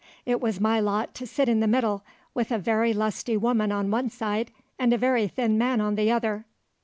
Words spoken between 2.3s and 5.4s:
with a very lusty woman on one side, and a very